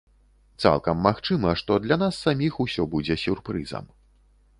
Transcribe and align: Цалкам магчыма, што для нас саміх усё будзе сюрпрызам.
Цалкам 0.63 1.03
магчыма, 1.07 1.51
што 1.61 1.77
для 1.83 1.97
нас 2.05 2.13
саміх 2.29 2.57
усё 2.65 2.87
будзе 2.95 3.19
сюрпрызам. 3.25 3.85